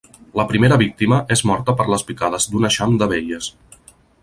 La 0.39 0.45
primera 0.51 0.79
víctima 0.81 1.19
és 1.35 1.43
morta 1.51 1.77
per 1.81 1.87
les 1.95 2.05
picades 2.09 2.51
d'un 2.55 2.69
eixam 2.73 2.99
d'abelles. 3.03 3.55